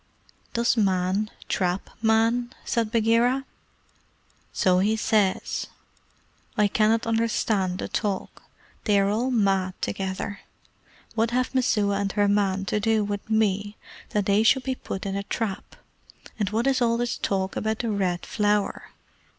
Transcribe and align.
"Does 0.55 0.75
Man 0.77 1.29
trap 1.47 1.91
Man?" 2.01 2.51
said 2.65 2.91
Bagheera. 2.91 3.45
"So 4.51 4.79
he 4.79 4.95
says. 4.95 5.67
I 6.57 6.67
cannot 6.67 7.05
understand 7.05 7.77
the 7.77 7.87
talk. 7.87 8.41
They 8.85 8.99
are 8.99 9.11
all 9.11 9.29
mad 9.29 9.79
together. 9.79 10.39
What 11.13 11.29
have 11.29 11.53
Messua 11.53 11.99
and 11.99 12.11
her 12.13 12.27
man 12.27 12.65
to 12.65 12.79
do 12.79 13.03
with 13.03 13.29
me 13.29 13.77
that 14.09 14.25
they 14.25 14.41
should 14.41 14.63
be 14.63 14.73
put 14.73 15.05
in 15.05 15.15
a 15.15 15.21
trap; 15.21 15.75
and 16.39 16.49
what 16.49 16.65
is 16.65 16.81
all 16.81 16.97
this 16.97 17.15
talk 17.19 17.55
about 17.55 17.77
the 17.77 17.91
Red 17.91 18.25
Flower? 18.25 18.85